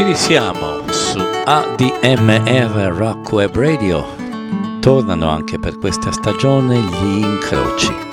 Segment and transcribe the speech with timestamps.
[0.00, 4.02] Ci risiamo su ADMR Rock Web Radio.
[4.80, 8.09] Tornano anche per questa stagione gli incroci.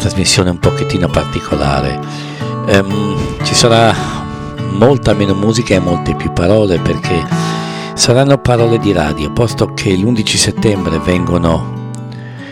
[0.00, 2.00] trasmissione un pochettino particolare.
[2.66, 3.94] Um, ci sarà
[4.72, 7.22] molta meno musica e molte più parole perché
[7.94, 11.78] saranno parole di radio, posto che l'11 settembre vengono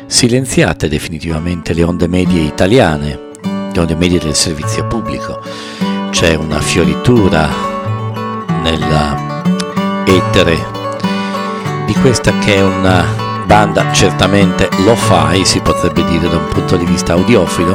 [0.07, 3.19] silenziate definitivamente le onde medie italiane,
[3.73, 5.41] le onde medie del servizio pubblico.
[6.11, 7.49] C'è una fioritura
[8.63, 9.43] nella
[10.05, 10.77] etere
[11.87, 16.77] di questa che è una banda certamente lo fai, si potrebbe dire da un punto
[16.77, 17.75] di vista audiofilo,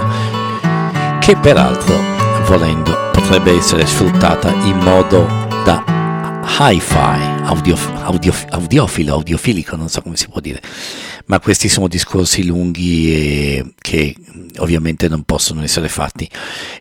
[1.20, 2.00] che peraltro,
[2.46, 5.26] volendo, potrebbe essere sfruttata in modo
[5.66, 5.84] da
[6.60, 10.62] hi-fi, audio, audio, audiofilo, audiofilico, non so come si può dire,
[11.26, 14.16] ma questi sono discorsi lunghi che
[14.60, 16.30] ovviamente non possono essere fatti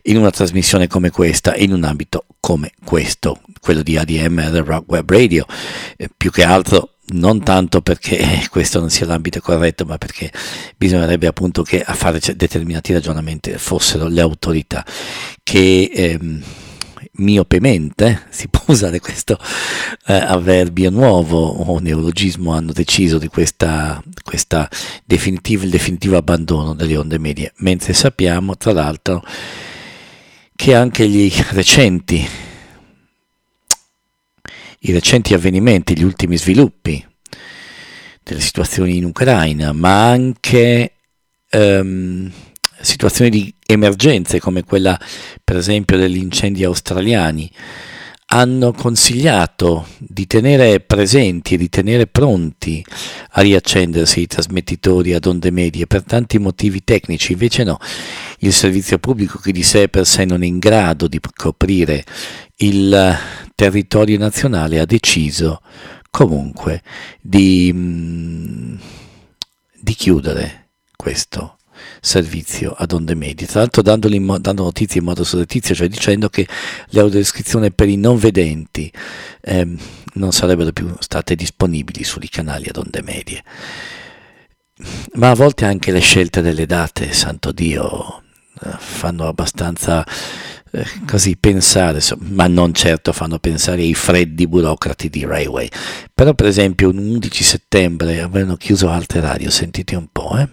[0.03, 5.09] in una trasmissione come questa, in un ambito come questo, quello di ADM Rock Web
[5.09, 5.47] Radio,
[5.97, 10.31] eh, più che altro non tanto perché questo non sia l'ambito corretto, ma perché
[10.77, 14.85] bisognerebbe appunto che a fare determinati ragionamenti fossero le autorità
[15.43, 16.43] che ehm,
[17.15, 19.37] miopemente, si può usare questo
[20.07, 24.69] eh, avverbio nuovo o neologismo, hanno deciso di questa, questa
[25.03, 29.23] definitiva, il definitivo abbandono delle onde medie, mentre sappiamo tra l'altro
[30.55, 32.25] che anche gli recenti
[34.85, 37.05] i recenti avvenimenti, gli ultimi sviluppi
[38.23, 40.93] delle situazioni in Ucraina, ma anche
[41.49, 42.31] ehm,
[42.81, 44.99] situazioni di emergenze come quella
[45.43, 47.49] per esempio degli incendi australiani,
[48.33, 52.83] hanno consigliato di tenere presenti e di tenere pronti
[53.33, 57.77] a riaccendersi i trasmettitori ad onde medie per tanti motivi tecnici, invece no,
[58.39, 62.03] il servizio pubblico che di sé per sé non è in grado di coprire
[62.57, 63.15] il
[63.53, 65.61] territorio nazionale ha deciso
[66.09, 66.81] comunque
[67.21, 68.75] di, mm,
[69.79, 71.57] di chiudere questo
[72.01, 73.83] servizio ad onde medie, tra l'altro
[74.19, 76.47] mo- dando notizie in modo surrettizio, cioè dicendo che
[76.89, 78.91] le audiodescrizioni per i non vedenti
[79.41, 79.77] ehm,
[80.15, 83.43] non sarebbero più state disponibili sui canali ad onde medie.
[85.13, 88.23] Ma a volte anche le scelte delle date, santo Dio,
[88.61, 90.05] eh, fanno abbastanza
[90.71, 95.69] eh, così pensare, ma non certo fanno pensare ai freddi burocrati di Railway.
[96.13, 100.49] Però per esempio un 11 settembre avevano chiuso altre radio, sentite un po', eh?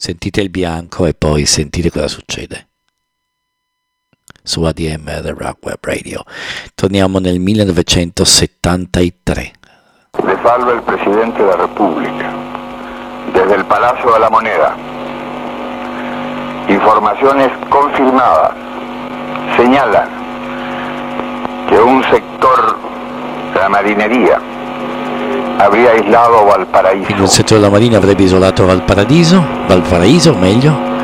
[0.00, 2.68] Sentite il bianco e poi sentite cosa succede.
[4.44, 6.22] Su ADMR Rock Web Radio.
[6.76, 9.52] Torniamo nel 1973.
[10.22, 12.32] Le salva il Presidente della Repubblica.
[13.32, 14.76] Desde el Palacio de la Moneda.
[16.68, 18.54] Informaciones confirmadas
[19.56, 20.08] señalan
[21.68, 22.78] que un sector
[23.52, 24.40] de la marinería
[26.44, 27.12] Valparaíso.
[27.12, 28.64] Il settore della Marina avrebbe isolato
[29.66, 30.96] Valparaíso meglio.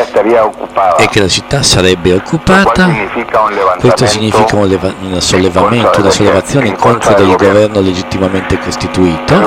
[0.00, 0.96] estaría ocupada.
[0.96, 2.84] e che la città sarebbe occupata.
[2.84, 3.40] significa
[3.78, 9.34] Questo significa un, leva- un sollevamento, una sollevazione contro del governo legittimamente costituito.
[9.34, 9.44] Del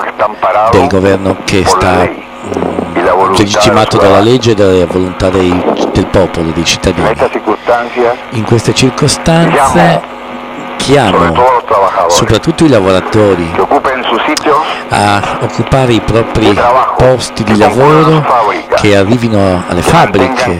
[0.00, 2.29] que está amparado del governo che sta ley y la mm, voluntad
[3.36, 7.08] legittimato dalla legge e dalla volontà dei- del popolo, dei cittadini.
[8.30, 10.00] In queste circostanze
[10.76, 11.32] chiamo
[12.08, 13.50] soprattutto i lavoratori
[14.92, 16.58] a occupare i propri
[16.96, 18.24] posti di lavoro,
[18.74, 20.58] che arrivino alle fabbriche,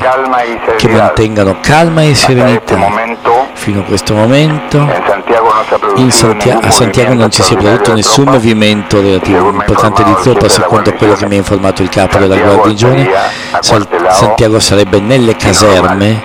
[0.76, 2.76] che mantengano calma e serenità.
[3.52, 4.78] Fino a questo momento
[5.96, 10.48] en Santiago a Santiago non ci si è prodotto nessun movimento relativo importante di troppa
[10.48, 13.08] secondo quello che mi ha informato il capo della guarnigione.
[13.60, 16.22] Santiago sarebbe nelle caserme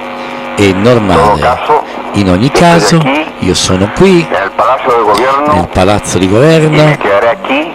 [0.56, 1.84] e normale.
[2.14, 3.02] In ogni caso
[3.40, 6.98] io sono qui nel palazzo di governo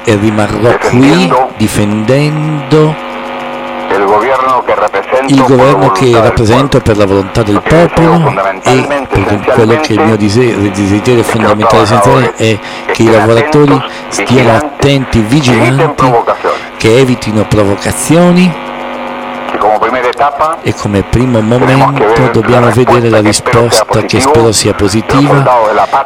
[0.04, 3.08] e rimarrò qui difendendo
[5.26, 8.32] il governo che rappresento per la volontà del popolo
[8.62, 12.58] e perché quello che il mio desiderio, fondamentale essenziale è
[12.92, 16.04] che i lavoratori stiano attenti, vigilanti,
[16.76, 18.68] che evitino provocazioni
[20.62, 25.42] e come primo momento dobbiamo vedere la risposta che spero sia positiva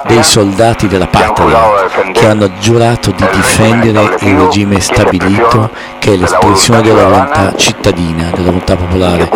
[0.07, 5.69] dei soldati della patria che hanno giurato di difendere il regime stabilito
[5.99, 9.29] che è l'espressione della volontà cittadina, della volontà popolare.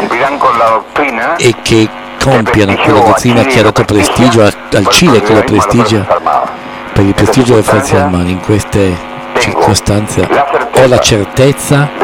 [1.39, 1.89] e che
[2.23, 6.07] compiano quella dottrina che ha dato prestigio al Cile che lo prestigia
[6.93, 8.29] per il prestigio delle forze armate.
[8.29, 8.97] In queste
[9.39, 10.29] circostanze
[10.73, 11.98] ho la certezza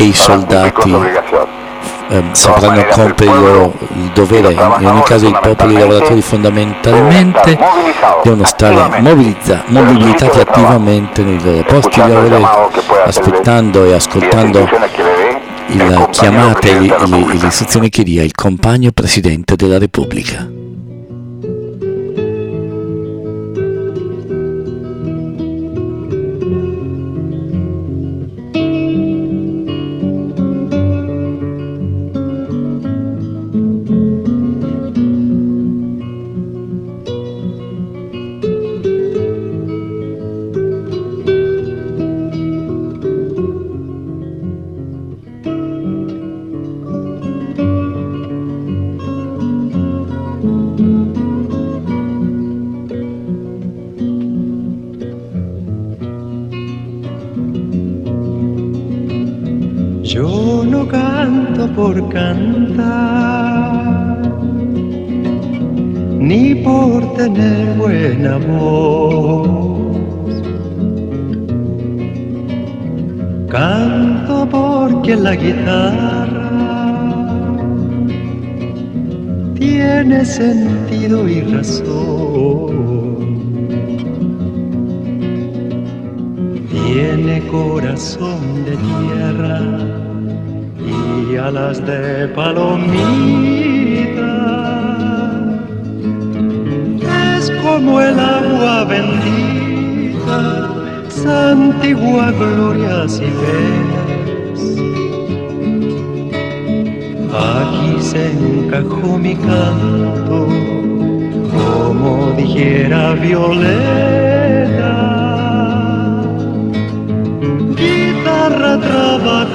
[0.00, 1.46] Che i soldati obligación.
[2.08, 5.38] ehm, sapranno compiere il loro il dovere, in ogni caso il
[5.72, 7.58] i lavoratori fondamentalmente
[8.22, 12.70] devono stare mobilitati attivamente nei loro posti di lavoro,
[13.04, 14.68] aspettando e ascoltando
[15.66, 20.59] le chiamate e le istruzioni che dia il compagno Presidente della Repubblica.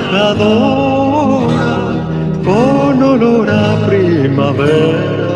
[0.09, 2.05] Trabajadora
[2.43, 5.35] con olor a primavera.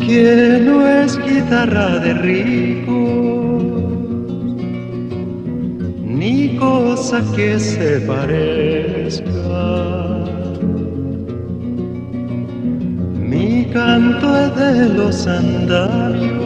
[0.00, 3.62] Que no es guitarra de ricos,
[6.04, 9.30] ni cosa que se parezca.
[13.30, 16.39] Mi canto es de los andarios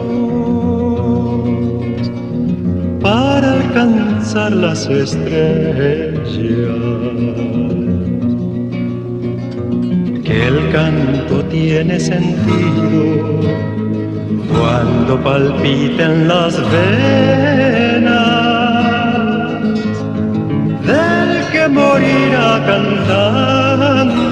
[3.75, 6.29] alcanzar las estrellas.
[10.23, 13.41] Que el canto tiene sentido
[14.57, 17.55] cuando palpiten las venas
[20.87, 24.25] del que morirá cantando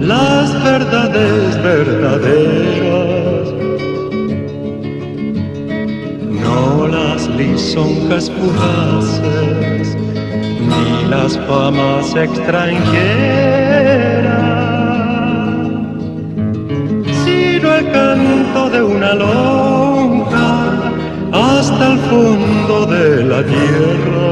[0.00, 2.85] las verdades verdaderas,
[7.36, 9.96] lisonjas fugaces,
[10.68, 12.76] ni las famas extranjeras,
[17.24, 20.48] sino el canto de una lonja
[21.32, 24.26] hasta el fondo de la tierra.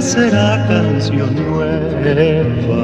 [0.00, 2.82] Será canción nueva.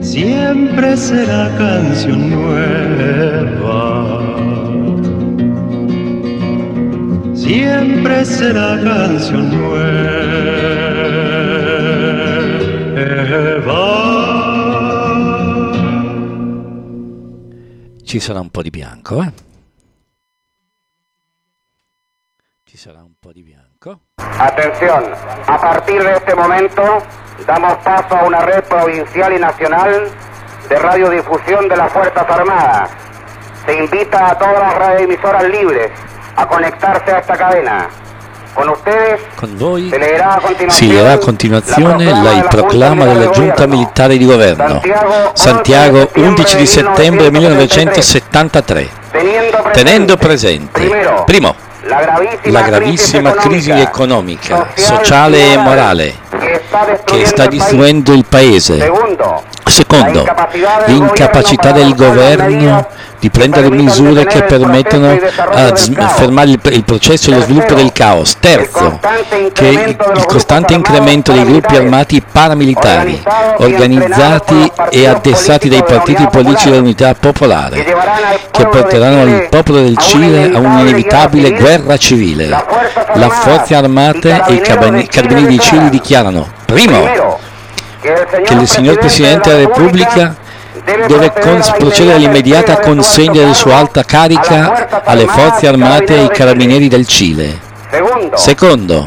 [0.00, 3.84] Siempre será canción nueva.
[7.34, 9.78] Siempre será canción nueva.
[18.08, 19.30] Ci un po' di bianco, eh?
[24.16, 25.04] Atención,
[25.46, 27.02] a partir de este momento
[27.46, 30.08] damos paso a una red provincial y nacional
[30.70, 32.90] de radiodifusión de las Fuerzas Armadas.
[33.66, 35.90] Se invita a todas las radioemisoras libres
[36.34, 37.90] a conectarse a esta cadena.
[39.34, 39.90] Con voi
[40.68, 44.80] si leggerà a continuazione la, proclama della giunta militare di governo.
[45.32, 48.88] Santiago 11 di settembre 1973.
[49.72, 50.88] Tenendo presente,
[51.24, 51.54] primo,
[52.44, 56.26] la gravissima crisi economica, sociale e morale
[57.04, 58.90] che sta distruendo il Paese.
[59.64, 60.26] Secondo,
[60.86, 67.40] l'incapacità del governo di prendere misure che permettono di fermare il, il, processo e lo
[67.40, 68.36] sviluppo del caos.
[68.38, 69.00] Terzo,
[69.52, 69.96] che il,
[70.26, 73.20] costante incremento dei gruppi armati paramilitari,
[73.58, 77.84] organizzati e addestrati dai partiti politici dell'unità popolare,
[78.50, 82.46] che porteranno il popolo del Cile a un'inevitabile guerra civile.
[83.14, 87.38] Le forze armate e i carabinieri di Cile dichiarano, primo,
[88.00, 90.46] che il signor Presidente della Repubblica
[91.06, 97.06] deve procedere all'immediata consegna della sua alta carica alle forze armate e ai carabinieri del
[97.06, 97.66] Cile.
[98.34, 99.06] Secondo,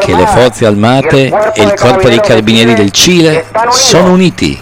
[0.00, 4.60] che le forze armate e il corpo dei carabinieri del Cile sono uniti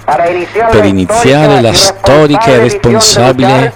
[0.70, 3.72] per iniziare la storica e responsabile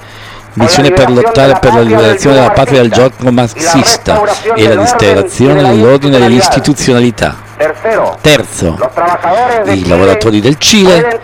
[0.55, 4.23] missione per lottare per la liberazione della patria dal gioco marxista
[4.55, 7.48] e la disperazione dell'ordine e dell'istituzionalità.
[8.21, 8.79] Terzo,
[9.65, 11.21] i lavoratori del Cile.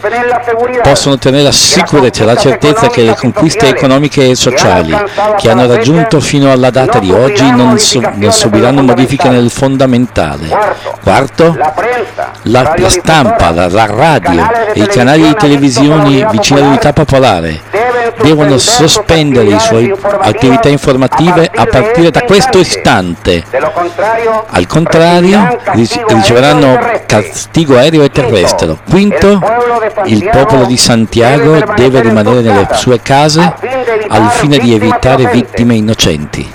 [0.83, 4.93] Possono ottenere la sicurezza e la certezza che le conquiste economiche e sociali
[5.39, 10.49] che hanno raggiunto fino alla data di oggi non, su- non subiranno modifiche nel fondamentale.
[11.03, 11.57] Quarto,
[12.43, 17.63] la, stampa, la, radio e i canali di televisione vicini all'unità popolare
[18.23, 23.45] devono sospendere le sue attività informative a partire da questo istante.
[24.51, 25.59] Al contrario,
[26.25, 28.77] riceveranno castigo aereo e terrestre.
[28.89, 29.39] Quinto,
[30.05, 33.41] il popolo di Santiago deve rimanere nelle sue case
[34.09, 36.53] al fine di evitare vittime innocenti.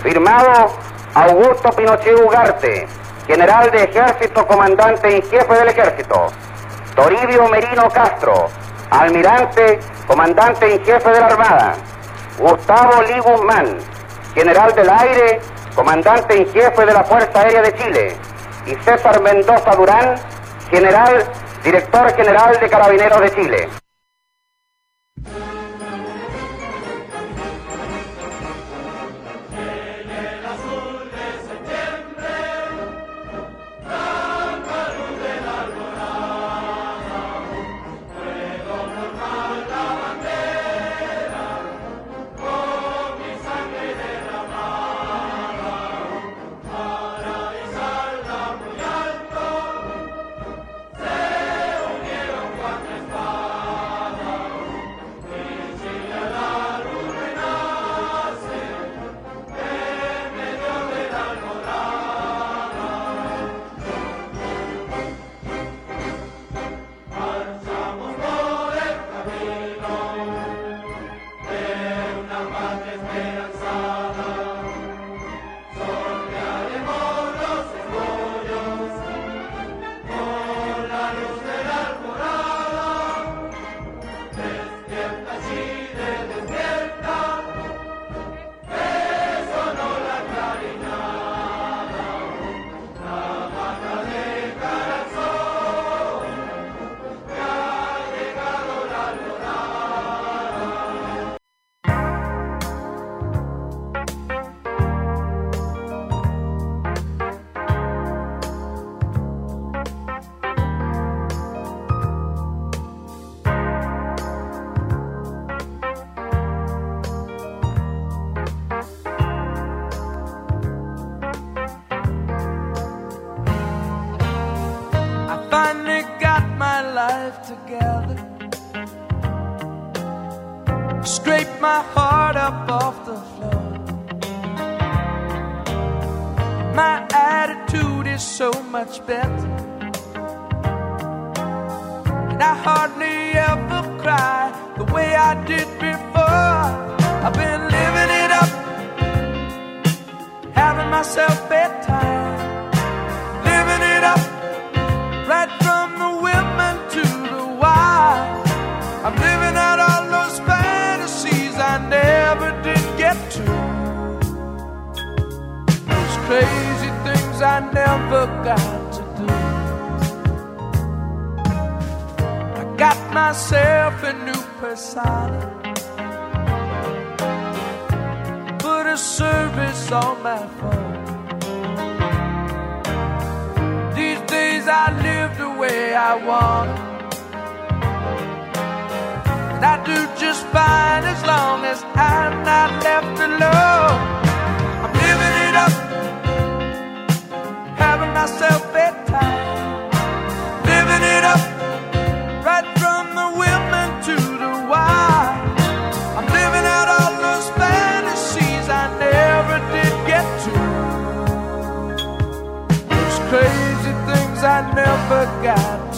[1.11, 2.87] Augusto Pinochet Ugarte,
[3.27, 6.31] general de ejército, comandante en jefe del ejército.
[6.93, 8.47] Toribio Merino Castro,
[8.89, 11.73] almirante, comandante en jefe de la Armada.
[12.37, 13.77] Gustavo Lee Guzmán,
[14.35, 15.41] general del aire,
[15.75, 18.28] comandante en jefe de la Fuerza Aérea de Chile
[18.65, 20.15] y César Mendoza Durán,
[20.71, 21.23] general,
[21.63, 23.69] director general de Carabineros de Chile.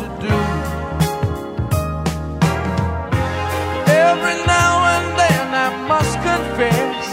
[0.02, 0.38] To do.
[4.10, 7.06] Every now and then I must confess,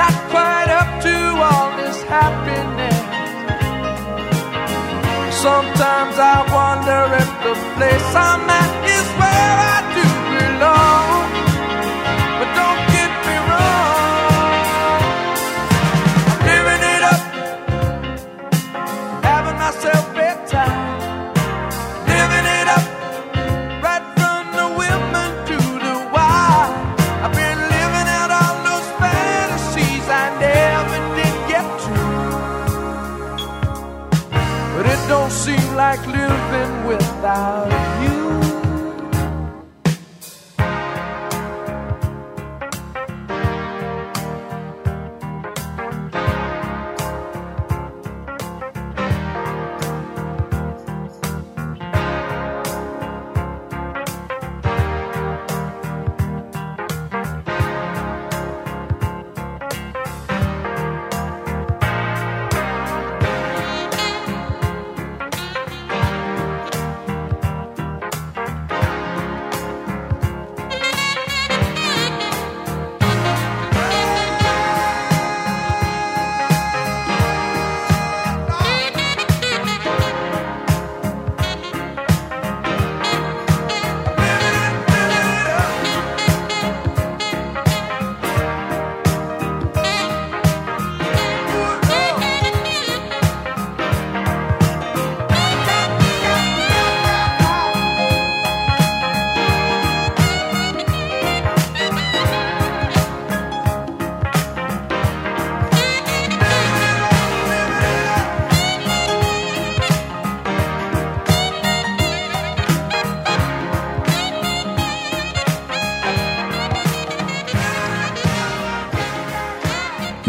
[0.00, 1.16] not quite up to
[1.48, 3.02] all this happiness.
[5.46, 9.83] Sometimes I wonder if the place I'm at is where I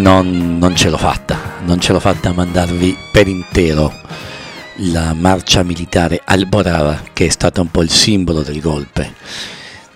[0.05, 3.91] non, non ce l'ho fatta, non ce l'ho fatta a mandarvi per intero
[4.91, 9.15] la marcia militare Alborara che è stata un po' il simbolo del golpe.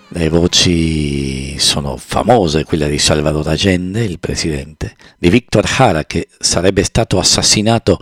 [0.08, 6.82] Le voci sono famose, quella di Salvador Allende, il presidente, di Victor Jara che sarebbe
[6.82, 8.00] stato assassinato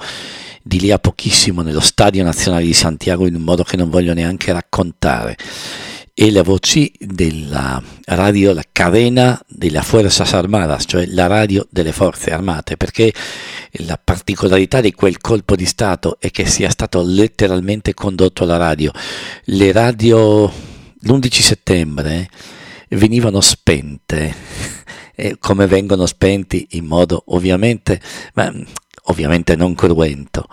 [0.62, 4.14] di lì a pochissimo nello Stadio Nazionale di Santiago in un modo che non voglio
[4.14, 5.37] neanche raccontare
[6.20, 12.33] e le voci della radio, la cadena della Fuerzas Armadas, cioè la radio delle forze
[12.33, 13.14] armate, perché
[13.85, 18.90] la particolarità di quel colpo di Stato è che sia stato letteralmente condotto alla radio.
[19.44, 22.28] Le radio l'11 settembre
[22.88, 24.35] venivano spente,
[25.38, 28.00] come vengono spenti in modo ovviamente,
[28.35, 28.52] ma,
[29.04, 30.48] ovviamente non cruento,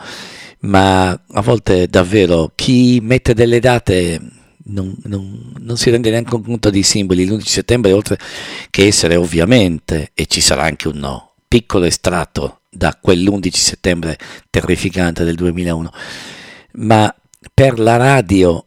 [0.59, 6.69] ma a volte davvero chi mette delle date non, non, non, si rende neanche conto
[6.69, 7.25] dei simboli.
[7.25, 8.17] L'11 settembre, oltre
[8.69, 14.17] che essere ovviamente, e ci sarà anche un no, piccolo estratto da quell'11 settembre
[14.49, 15.91] terrificante del 2001,
[16.73, 17.13] ma
[17.53, 18.65] per la radio,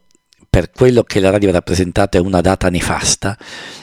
[0.49, 3.37] per quello che la radio ha rappresentato, è una data nefasta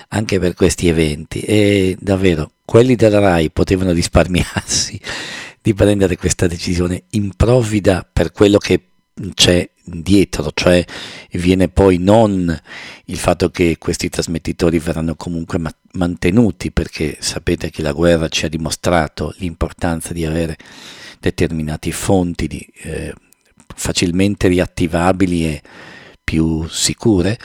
[0.09, 1.41] anche per questi eventi.
[1.41, 5.01] E davvero, quelli della RAI potevano risparmiarsi
[5.61, 8.81] di prendere questa decisione improvvida per quello che
[9.35, 10.85] c'è dietro, cioè
[11.33, 12.61] viene poi non
[13.07, 18.45] il fatto che questi trasmettitori verranno comunque ma- mantenuti, perché sapete che la guerra ci
[18.45, 20.57] ha dimostrato l'importanza di avere
[21.19, 23.15] determinati fonti di, eh,
[23.75, 25.63] facilmente riattivabili e
[26.23, 27.39] più sicure,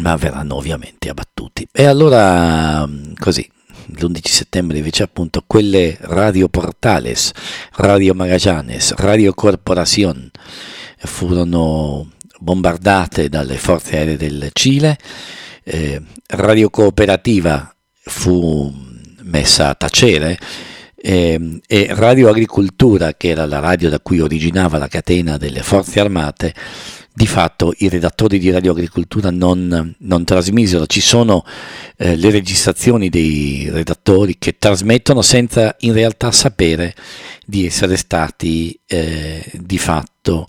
[0.00, 1.66] ma verranno ovviamente abbattuti.
[1.72, 2.86] E allora
[3.18, 3.48] così,
[3.86, 7.32] l'11 settembre invece appunto quelle radio portales,
[7.74, 10.30] radio magallanes, radio corporación
[10.98, 14.98] furono bombardate dalle forze aeree del Cile,
[15.64, 18.72] eh, radio cooperativa fu
[19.22, 20.38] messa a tacere
[20.96, 26.00] eh, e Radio Agricoltura, che era la radio da cui originava la catena delle forze
[26.00, 26.54] armate,
[27.16, 31.46] di fatto i redattori di Radio Agricoltura non, non trasmisero, ci sono
[31.96, 36.94] eh, le registrazioni dei redattori che trasmettono senza in realtà sapere
[37.46, 40.46] di essere stati eh, di fatto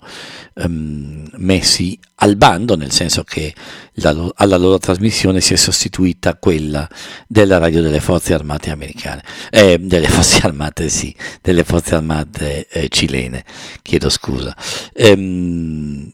[0.56, 3.54] ehm, messi al bando, nel senso che
[3.94, 6.86] la, alla loro trasmissione si è sostituita quella
[7.26, 12.88] della radio delle forze armate americane, eh, delle forze armate sì, delle forze armate eh,
[12.90, 13.42] cilene,
[13.80, 14.54] chiedo scusa.
[14.92, 16.12] Ehm,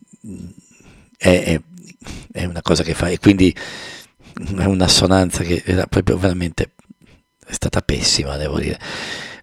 [1.16, 1.60] è,
[2.32, 3.54] è, una cosa che fa e quindi
[4.56, 6.72] è un'assonanza che era proprio veramente
[7.46, 8.78] è stata pessima, devo dire.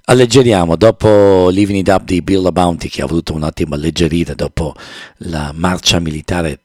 [0.06, 4.74] Alleggeriamo, dopo Living It Up di Bill Bounty che ha voluto un attimo alleggerire dopo
[5.18, 6.62] la marcia militare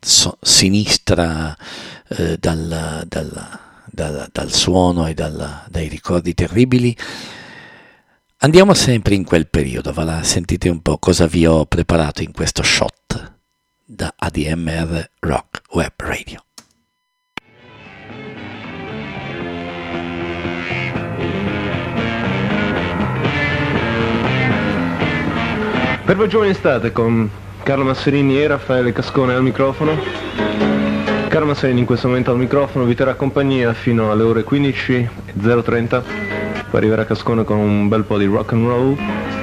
[0.00, 1.56] so, sinistra
[2.08, 6.96] eh, dal, dal, dal, dal, suono e dai ricordi terribili,
[8.38, 12.62] andiamo sempre in quel periodo, va sentite un po' cosa vi ho preparato in questo
[12.62, 13.36] shot
[13.90, 16.42] da ADMR Rock Web Radio.
[26.04, 27.30] Per voi giovani state con
[27.62, 29.96] Carlo Masserini e Raffaele Cascone al microfono.
[31.28, 36.02] Carlo Masserini in questo momento al microfono vi terrà compagnia fino alle ore 15.030.
[36.68, 39.37] Poi arriverà Cascone con un bel po' di rock and roll.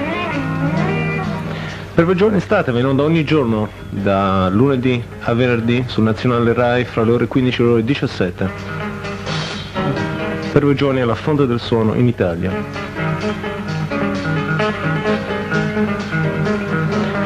[1.95, 7.03] Per voi giorni state venendo ogni giorno da lunedì a venerdì sul Nazionale Rai fra
[7.03, 8.49] le ore 15 e le ore 17.
[10.51, 12.51] Per voi giorni alla Fonte del Suono in Italia.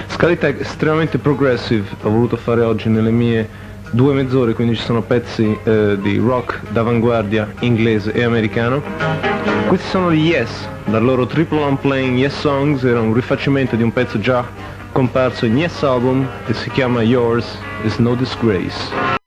[0.06, 3.50] Scaletta estremamente progressive ho voluto fare oggi nelle mie
[3.92, 8.82] due mezz'ore, quindi ci sono pezzi eh, di rock d'avanguardia inglese e americano.
[9.68, 13.84] Questi sono gli Yes, dal loro triple on playing Yes Songs, era un rifacimento di
[13.84, 14.46] un pezzo già
[14.92, 19.19] comparso in Yes Album e si chiama Yours is No Disgrace.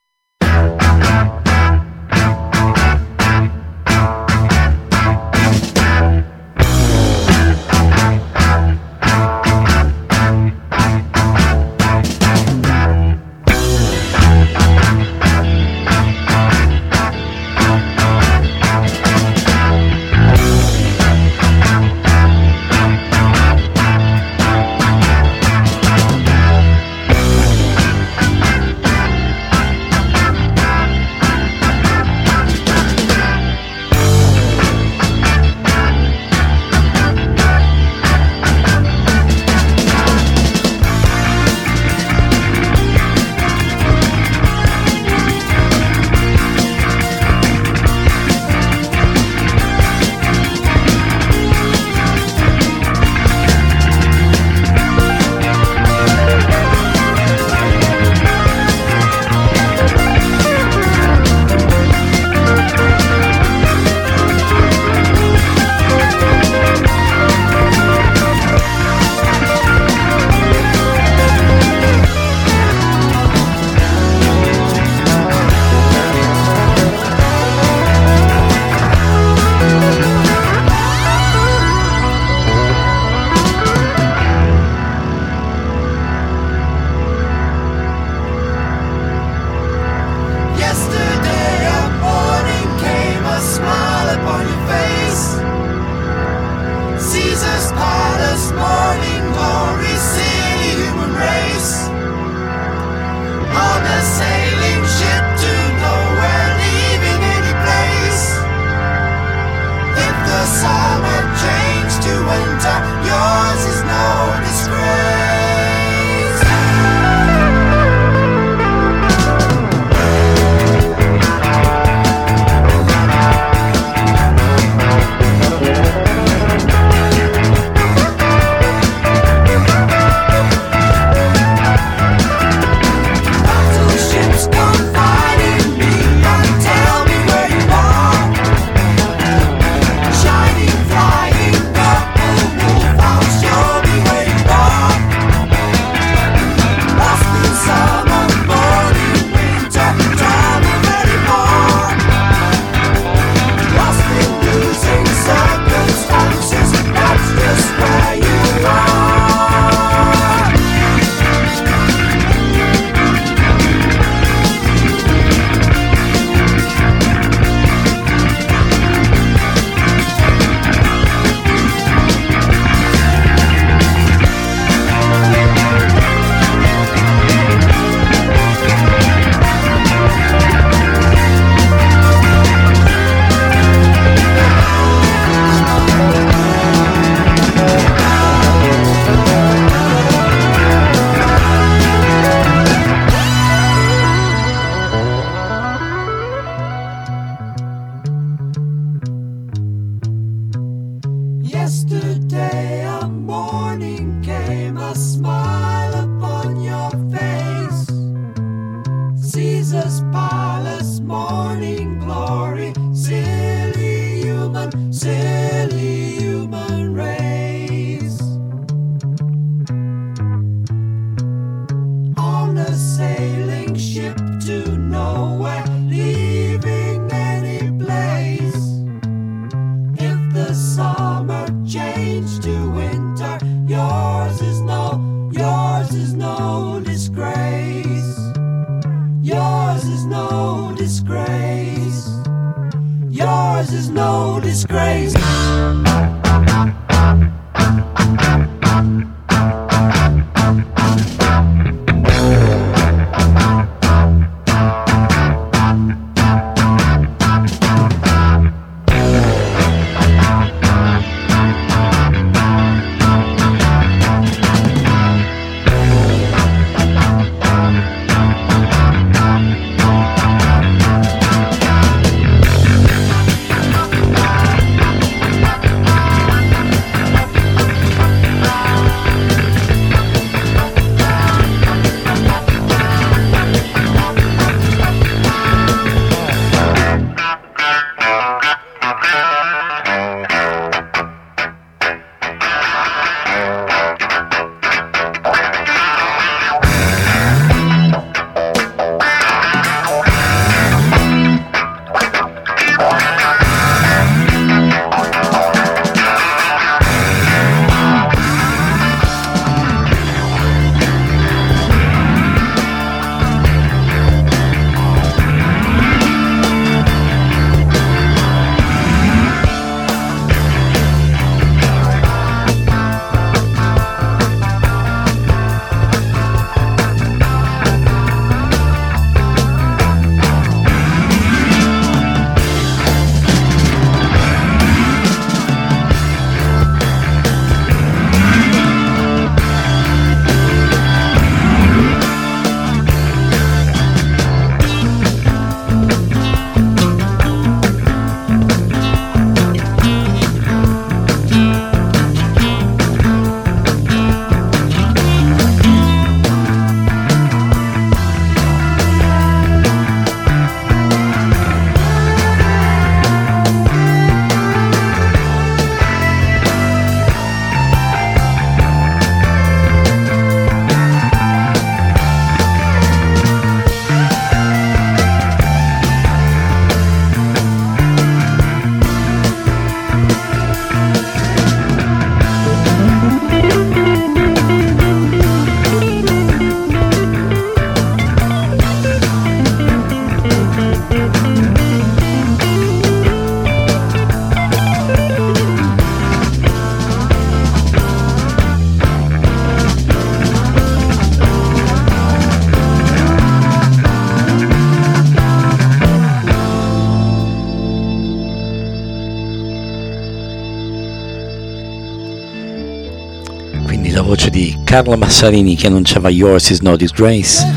[414.12, 417.50] Voce di Carlo Massarini che annunciava Yours is no disgrace,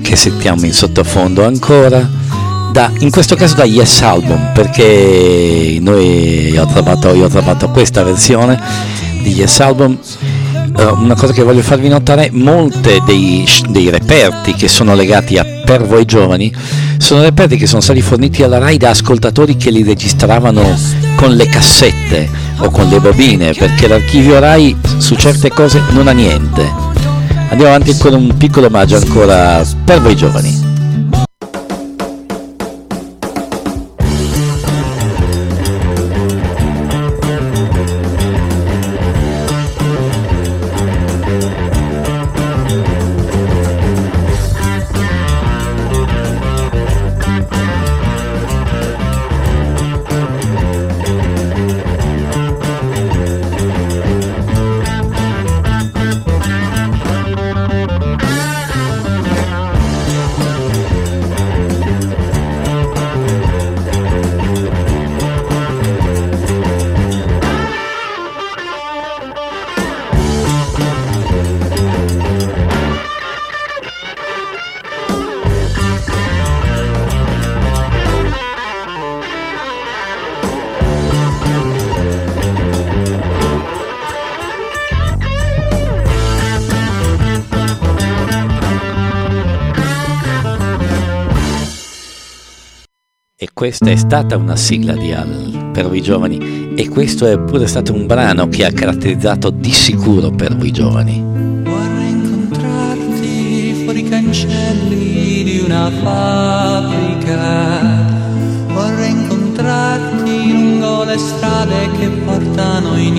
[0.00, 2.08] che sentiamo in sottofondo ancora,
[2.70, 8.04] da, in questo caso da Yes Album, perché noi ho trovato, io ho trovato questa
[8.04, 8.62] versione
[9.24, 9.98] di Yes Album.
[10.78, 15.44] Eh, una cosa che voglio farvi notare, molte dei, dei reperti che sono legati a
[15.64, 16.54] Per voi giovani
[16.98, 20.78] sono reperti che sono stati forniti alla RAI da ascoltatori che li registravano
[21.16, 26.12] con le cassette o con le bobine, perché l'archivio RAI su certe cose non ha
[26.12, 26.62] niente.
[27.48, 30.65] Andiamo avanti con un piccolo omaggio ancora per voi giovani.
[93.78, 97.92] Questa è stata una sigla di Al per voi giovani e questo è pure stato
[97.92, 101.22] un brano che ha caratterizzato di sicuro per voi giovani.
[101.62, 107.34] Vorrei incontrarti fuori i cancelli di una fabbrica.
[108.72, 113.16] Vorrei incontrarti lungo le strade che portano in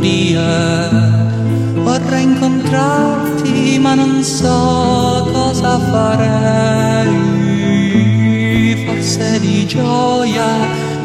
[0.00, 0.40] India.
[1.74, 7.47] Vorrei incontrarti ma non so cosa farei
[9.08, 10.46] forse di gioia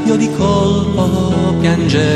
[0.03, 2.11] io di colpo piangerei.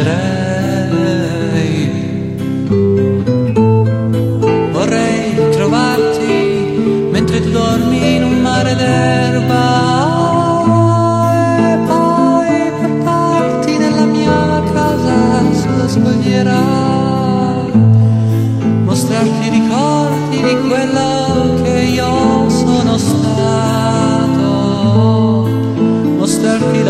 [4.71, 9.96] Vorrei trovarti mentre tu dormi in un mare d'erba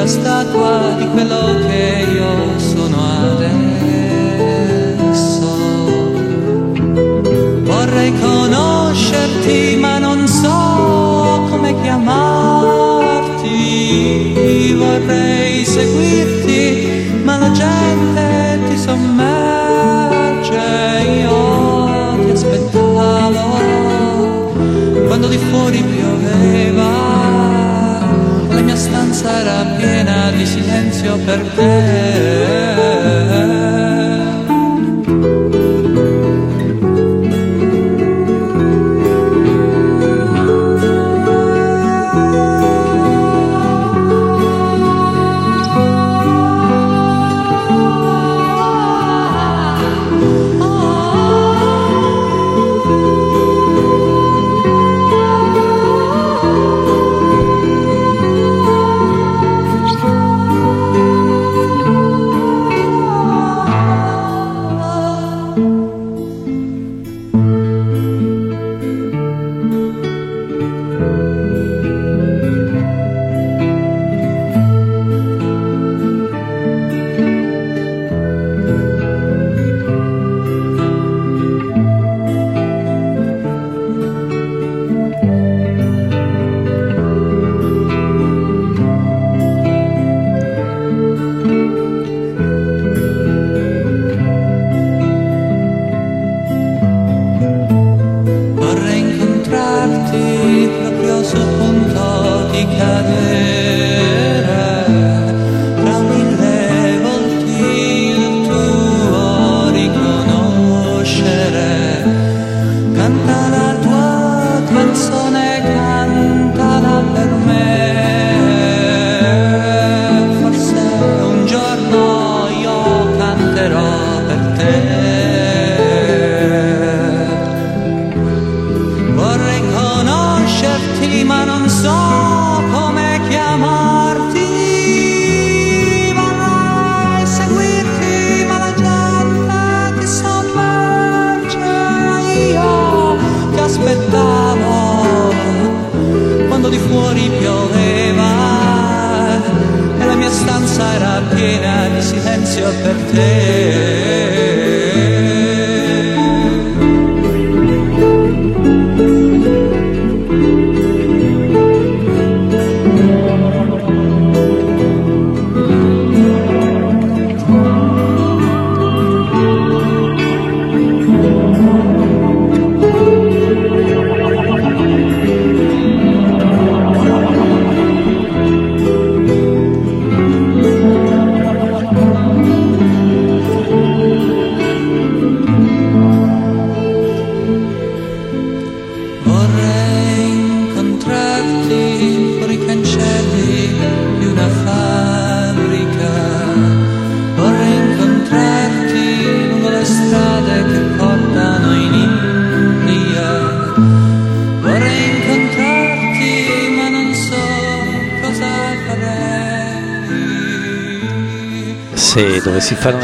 [0.07, 2.97] statua di quello che io sono
[3.33, 3.55] adesso.
[7.63, 12.35] Vorrei conoscerti ma non so come chiamarti.
[14.77, 19.35] Vorrei seguirti ma la gente ti sommerge.
[21.19, 23.55] Io ti aspettavo
[25.07, 27.07] quando di fuori pioveva
[28.57, 29.96] la mia stanza era piena
[30.37, 32.66] di silenzio per te.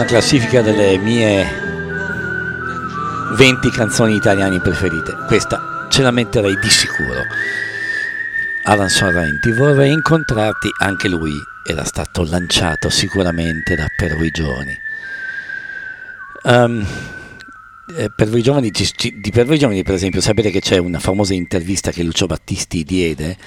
[0.03, 1.45] Una classifica delle mie
[3.37, 7.23] 20 canzoni italiane preferite, questa ce la metterei di sicuro.
[8.63, 11.33] Alan Sorrenti, vorrei incontrarti, anche lui
[11.65, 14.77] era stato lanciato sicuramente da Per i giovani.
[17.97, 20.99] Eh, per voi giovani, ci- ci- per voi giovani, per esempio, sapete che c'è una
[20.99, 23.37] famosa intervista che Lucio Battisti diede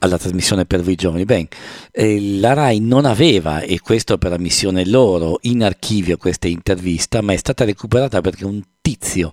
[0.00, 1.24] alla trasmissione per voi giovani.
[1.24, 1.48] Bene,
[1.90, 7.22] eh, la RAI non aveva, e questo per la missione loro, in archivio questa intervista,
[7.22, 9.30] ma è stata recuperata perché un tizio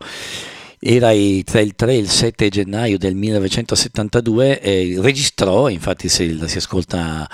[0.79, 1.11] era
[1.43, 7.27] tra il 3 e il 7 gennaio del 1972, eh, registrò, infatti se si ascolta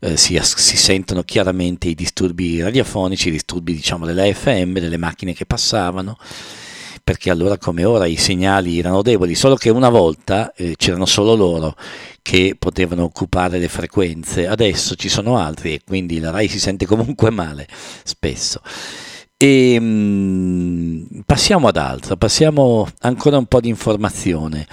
[0.00, 4.96] eh, si, as- si sentono chiaramente i disturbi radiofonici, i disturbi diciamo della FM, delle
[4.98, 6.16] macchine che passavano,
[7.02, 11.34] perché allora come ora i segnali erano deboli, solo che una volta eh, c'erano solo
[11.34, 11.74] loro
[12.22, 16.86] che potevano occupare le frequenze, adesso ci sono altri e quindi la RAI si sente
[16.86, 17.66] comunque male
[18.04, 18.60] spesso.
[19.36, 24.66] E, mm, passiamo ad altro, passiamo ancora un po' di informazione.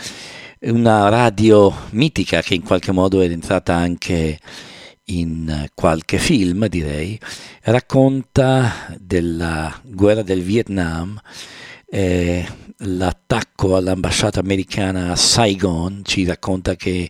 [0.61, 4.38] Una radio mitica che in qualche modo è entrata anche
[5.05, 7.19] in qualche film, direi,
[7.63, 11.19] racconta della guerra del Vietnam,
[11.89, 17.09] eh, l'attacco all'ambasciata americana a Saigon, ci racconta che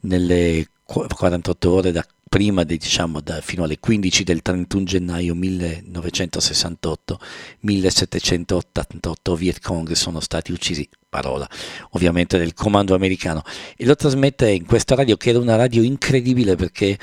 [0.00, 5.34] nelle qu- 48 ore da prima di, diciamo da, fino alle 15 del 31 gennaio
[5.34, 7.20] 1968
[7.60, 11.48] 1788 Viet Cong sono stati uccisi parola
[11.90, 13.42] ovviamente del comando americano.
[13.76, 16.96] E lo trasmette in questa radio che era una radio incredibile perché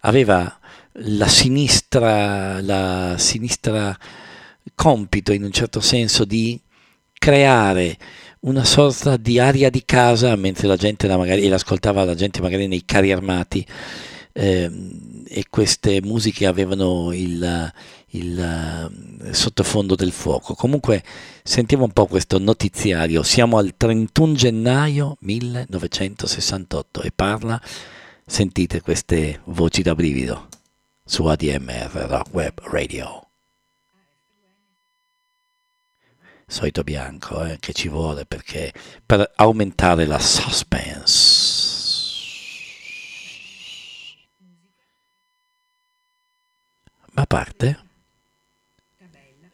[0.00, 0.58] aveva
[0.98, 3.98] la sinistra la sinistra
[4.74, 6.60] compito in un certo senso di
[7.18, 7.96] creare
[8.40, 12.40] una sorta di aria di casa mentre la gente era magari, e l'ascoltava la gente
[12.40, 13.66] magari nei carri armati
[14.32, 17.72] ehm, e queste musiche avevano il,
[18.10, 20.54] il eh, sottofondo del fuoco.
[20.54, 21.02] Comunque
[21.42, 27.60] sentiamo un po' questo notiziario, siamo al 31 gennaio 1968 e parla,
[28.26, 30.48] sentite queste voci da brivido
[31.04, 33.23] su ADMR Rock Web Radio.
[36.46, 38.72] Solito bianco eh, che ci vuole perché
[39.04, 41.72] per aumentare la suspense.
[47.12, 47.78] Ma parte?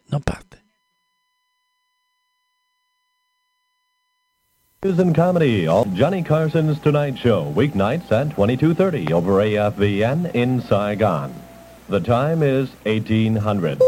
[0.06, 0.58] Non parte.
[4.82, 11.34] News and comedy on Johnny Carson's Tonight Show, weeknights at 22.30 over AFVN in Saigon.
[11.90, 13.78] The time is 1800.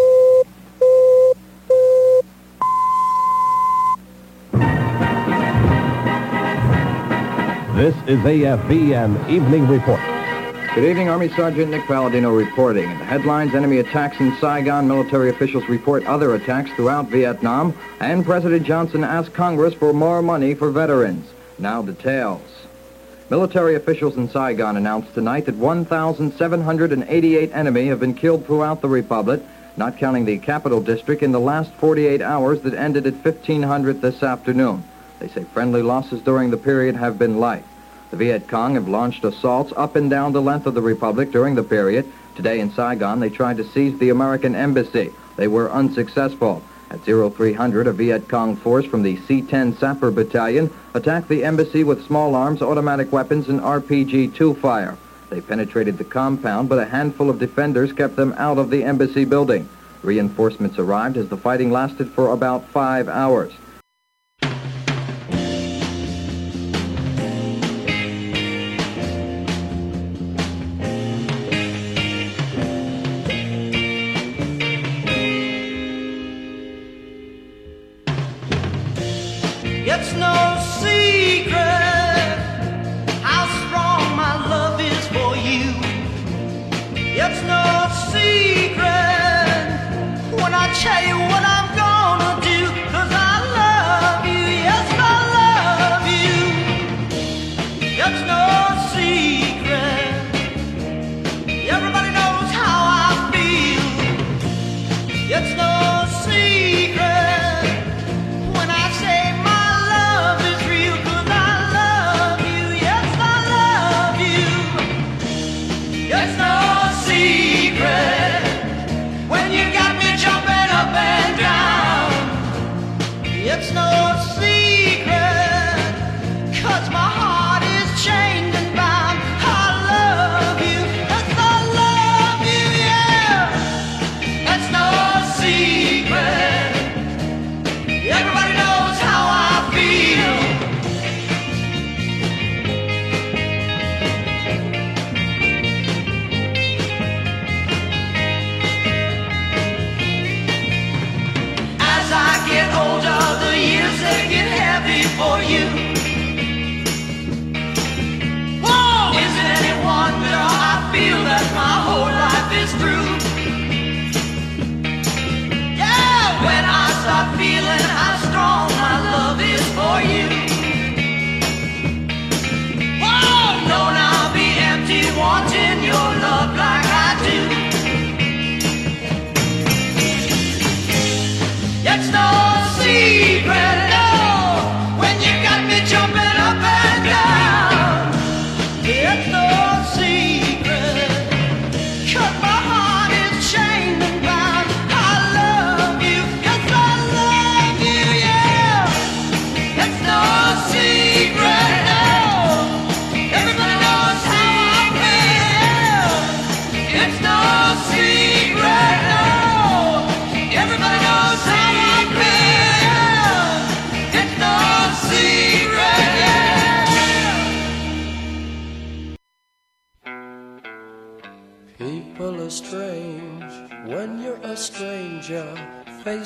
[7.75, 9.99] This is AFVN Evening Report.
[10.75, 12.91] Good evening, Army Sergeant Nick Palladino reporting.
[12.91, 14.87] In the headlines, enemy attacks in Saigon.
[14.87, 17.75] Military officials report other attacks throughout Vietnam.
[17.99, 21.27] And President Johnson asks Congress for more money for veterans.
[21.59, 22.43] Now details.
[23.31, 29.41] Military officials in Saigon announced tonight that 1,788 enemy have been killed throughout the Republic,
[29.79, 34.23] not counting the capital district in the last 48 hours that ended at 1500 this
[34.23, 34.85] afternoon.
[35.23, 37.63] They say friendly losses during the period have been light.
[38.11, 41.55] The Viet Cong have launched assaults up and down the length of the Republic during
[41.55, 42.11] the period.
[42.35, 45.13] Today in Saigon, they tried to seize the American embassy.
[45.37, 46.61] They were unsuccessful.
[46.91, 52.05] At 0300, a Viet Cong force from the C-10 Sapper Battalion attacked the embassy with
[52.05, 54.99] small arms, automatic weapons, and RPG-2 fire.
[55.31, 59.25] They penetrated the compound, but a handful of defenders kept them out of the embassy
[59.25, 59.69] building.
[60.03, 63.53] Reinforcements arrived as the fighting lasted for about five hours.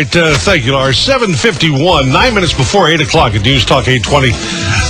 [0.00, 0.98] Right, uh, thank you, Lars.
[0.98, 4.32] 751, nine minutes before 8 o'clock at News Talk 820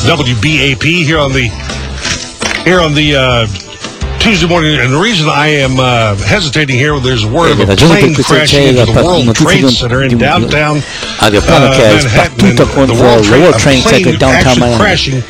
[0.07, 1.49] WBAP here on the
[2.65, 3.47] here on the uh,
[4.21, 4.79] Tuesday morning.
[4.79, 8.87] And the reason I am uh, hesitating here, there's word of a plane crashing into
[8.87, 12.55] the World Trade Center in downtown uh, Manhattan.
[12.55, 14.79] The World Trade, a Trade plane Center downtown actually Miami.
[14.79, 15.23] crashing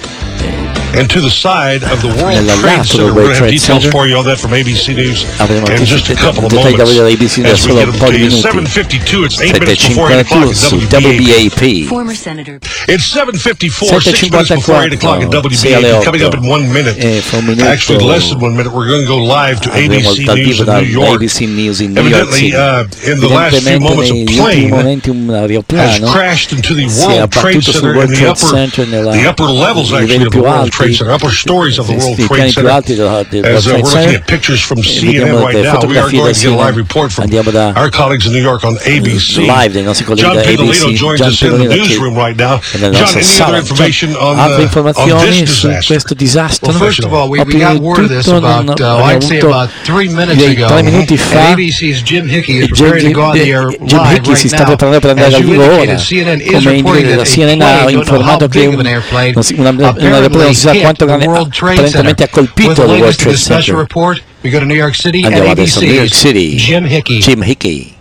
[0.96, 3.14] and to the side of the World Trade Center.
[3.14, 6.16] We're going to have details for you on that from ABC News in just a
[6.16, 6.80] couple of moments.
[6.80, 8.30] As we get to you.
[8.30, 11.88] 752, it's 8 minutes before 8 o'clock 7.52 at WBAP.
[11.88, 12.56] Former Senator.
[12.88, 16.04] It's 7.54, six minutes before 8 o'clock at 7.54, WBAP.
[16.04, 16.96] Coming up in one minute.
[16.98, 20.60] E minuto Actually, less than one minute, we're going to go live to ABC News
[20.60, 21.20] in New York.
[21.20, 24.70] ABC News in New York Evidently, uh, in the last few moments, a plane
[25.70, 30.32] has crashed into the World Trade Center in the upper, the upper levels actually of
[30.32, 32.70] the World alti Trade Center, upper stories of the World Trade Center.
[32.70, 35.98] alti del, del As uh, we're looking at pictures from E CNN right now, we
[35.98, 37.28] are going to get a live report from
[37.76, 39.46] our colleagues in New York on ABC.
[39.46, 42.60] live dei nostri colleghi John ABC joins us in the newsroom right now.
[42.60, 45.94] John, any other information on, altre uh, on this disaster?
[45.94, 49.22] questo disastro Well, first of all, we, we got word of this about, uh, I'd
[49.22, 50.68] say about three minutes ago.
[50.68, 53.98] tre minuti fa And ABC's Jim Hickey is preparing to go on the air Jim
[53.98, 54.66] live Hickey si sta now.
[54.66, 57.22] preparando per andare As al you vivo ora indicated, CNN is come reporting that da
[57.22, 59.54] a CNN ha plane, don't know how informato che big of an airplane, non si-
[59.58, 61.26] un, un aeroplano cosa quanto grande
[61.74, 63.86] apparentemente ha colpito il World Trade Center.
[65.24, 66.54] Andiamo adesso a New York City.
[66.56, 67.18] Jim Hickey.
[67.18, 67.94] Jim Hickey.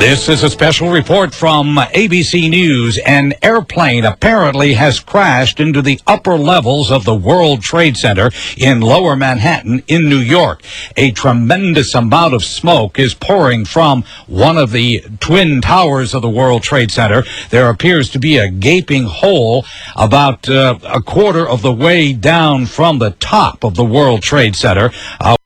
[0.00, 2.96] This is a special report from ABC News.
[3.04, 8.80] An airplane apparently has crashed into the upper levels of the World Trade Center in
[8.80, 10.62] lower Manhattan in New York.
[10.96, 16.30] A tremendous amount of smoke is pouring from one of the twin towers of the
[16.30, 17.22] World Trade Center.
[17.50, 22.64] There appears to be a gaping hole about uh, a quarter of the way down
[22.64, 24.92] from the top of the World Trade Center.
[25.20, 25.36] Uh,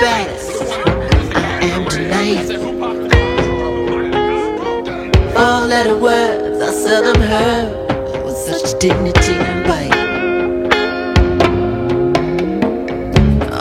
[0.00, 0.62] baddest.
[1.34, 2.46] I am tonight.
[5.34, 9.98] Four letter words I seldom heard with such dignity and bite.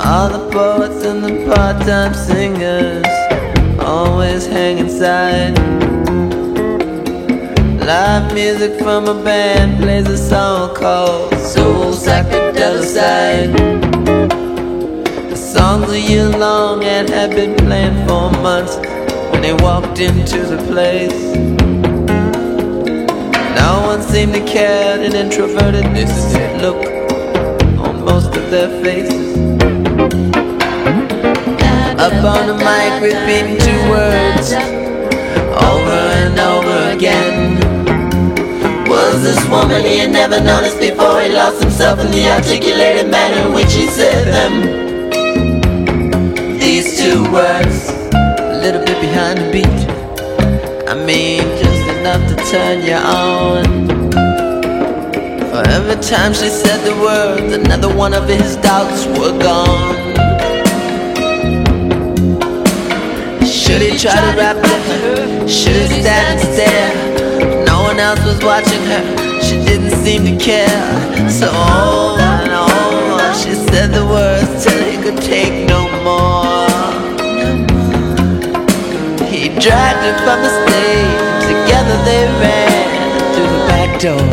[0.05, 3.05] All the poets and the part-time singers
[3.79, 5.57] always hang inside.
[7.85, 13.51] Live music from a band plays a song called Soul Psychedelicide.
[13.81, 13.88] The
[15.69, 18.77] song's a year long and had been playing for months
[19.29, 21.21] when they walked into the place.
[23.61, 26.81] No one seemed to care, an introverted distant look
[27.85, 29.29] on most of their faces.
[32.05, 34.47] Up on the mic, repeating two words
[35.69, 37.59] over and over again.
[38.89, 41.21] Was this woman he had never noticed before?
[41.21, 44.88] He lost himself in the articulated manner in which he said them.
[47.09, 49.81] Two words, a little bit behind the beat.
[50.87, 53.65] I mean, just enough to turn you on.
[55.49, 59.95] For every time she said the words, another one of his doubts were gone.
[63.43, 65.47] Should he try to rap with her?
[65.47, 67.65] Should he stand and stare?
[67.65, 69.41] No one else was watching her.
[69.41, 71.27] She didn't seem to care.
[71.27, 76.48] So on and on, she said the words till he could take no more.
[79.59, 81.19] Dragged her from the stage.
[81.51, 82.87] Together they ran
[83.33, 84.29] through the back door.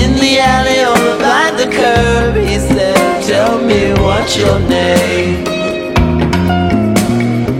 [0.00, 5.44] In the alley over by the curb, he said, Tell me what's your name.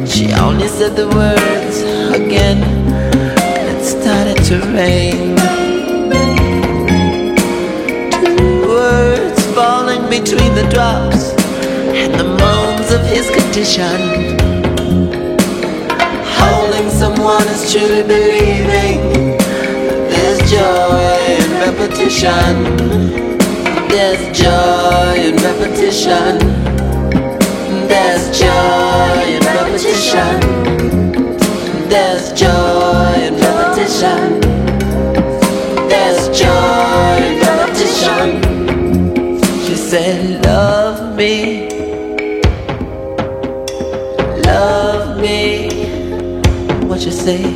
[0.06, 1.82] She only said the words
[2.18, 5.36] again, and it started to rain.
[8.10, 11.34] Two words falling between the drops
[11.92, 12.33] and the
[13.14, 13.96] his condition.
[16.40, 18.98] Holding someone is truly believing
[20.10, 22.52] there's joy in repetition.
[23.88, 26.38] There's joy in repetition.
[27.86, 30.40] There's joy in repetition.
[31.88, 34.33] There's joy in repetition.
[47.24, 47.53] Say?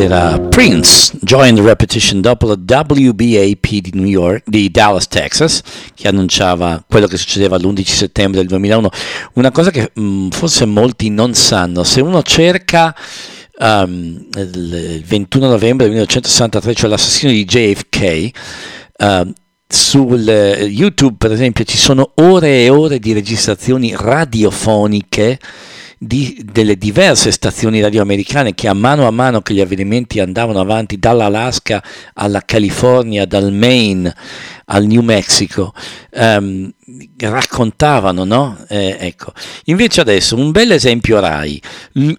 [0.00, 5.60] Era Prince, Join the Repetition dopo la WBAP di New York, di Dallas, Texas,
[5.94, 8.88] che annunciava quello che succedeva l'11 settembre del 2001.
[9.34, 12.94] Una cosa che mh, forse molti non sanno, se uno cerca
[13.58, 18.30] um, il 21 novembre del 1963, cioè l'assassino di JFK,
[18.98, 19.32] uh,
[19.68, 25.38] sul eh, YouTube per esempio ci sono ore e ore di registrazioni radiofoniche
[26.02, 30.58] di, delle diverse stazioni radio americane che a mano a mano che gli avvenimenti andavano
[30.58, 31.82] avanti dall'Alaska
[32.14, 34.14] alla California, dal Maine
[34.66, 35.74] al New Mexico,
[36.10, 36.72] ehm,
[37.18, 38.56] raccontavano, no?
[38.68, 39.32] Eh, ecco.
[39.64, 41.60] Invece adesso un bel esempio RAI,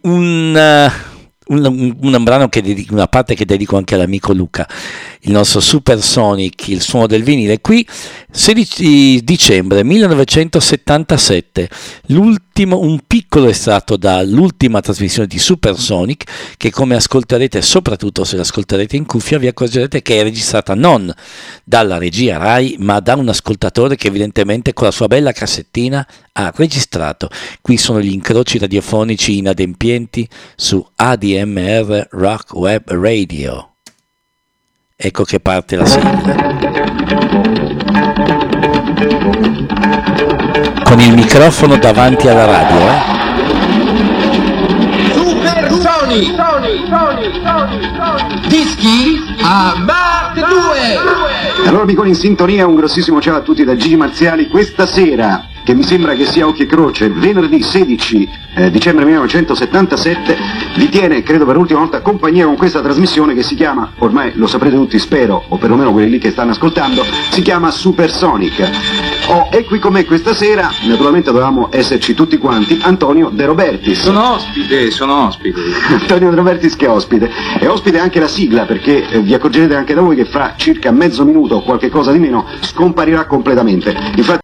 [0.01, 1.09] un, uh,
[1.53, 4.67] un, un- un brano che dedico, una parte che dedico anche all'amico Luca,
[5.21, 7.61] il nostro Supersonic, il suono del vinile.
[7.61, 7.87] Qui
[8.29, 11.69] 16 dicembre 1977,
[12.07, 19.05] l'ultimo, un piccolo estratto dall'ultima trasmissione di Supersonic che come ascolterete, soprattutto se l'ascolterete in
[19.05, 21.11] cuffia, vi accorgerete che è registrata non
[21.63, 26.51] dalla regia Rai, ma da un ascoltatore che evidentemente con la sua bella cassettina ha
[26.55, 27.29] registrato.
[27.61, 33.70] Qui sono gli incroci radiofonici inadempienti su ADMR Rock Web Radio.
[35.03, 36.35] Ecco che parte la sigla.
[40.83, 42.99] Con il microfono davanti alla radio, eh?
[45.15, 46.35] Supersonic
[48.47, 53.95] Dischi a Marte 2 Allora amici in sintonia, un grossissimo ciao a tutti da Gigi
[53.95, 54.49] Marziali.
[54.49, 60.37] Questa sera, che mi sembra che sia occhio e croce, venerdì 16 eh, dicembre 1977,
[60.75, 64.47] vi tiene, credo per l'ultima volta, compagnia con questa trasmissione che si chiama, ormai lo
[64.47, 68.69] saprete tutti, spero, o perlomeno quelli lì che stanno ascoltando, si chiama Supersonic.
[69.27, 74.01] Oh, e qui con me questa sera, naturalmente dovevamo esserci tutti quanti, Antonio De Robertis.
[74.01, 75.61] Sono ospite, sono ospite.
[76.01, 77.31] Antonio De Robertis che è ospite.
[77.57, 80.91] È ospite anche la sigla perché eh, vi accorgerete anche da voi che fra circa
[80.91, 83.95] mezzo minuto o qualche cosa di meno scomparirà completamente.
[84.15, 84.40] Infatti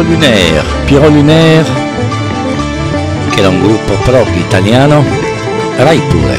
[0.00, 1.68] Pierrot Lunaire, Pierrot Lunaire.
[3.30, 5.04] Che era un gruppo proprio italiano,
[5.76, 6.38] Rai pure,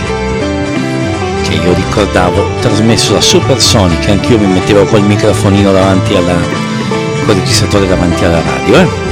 [1.43, 6.36] che io ricordavo trasmesso da Supersonic, anch'io mi mettevo col microfonino davanti alla,
[7.26, 9.11] col registratore davanti alla radio, eh.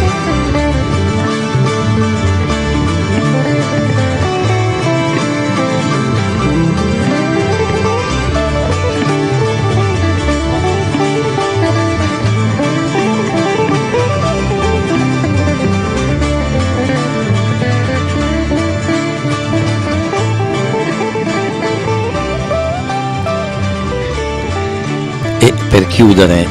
[25.80, 26.46] Per chiudere,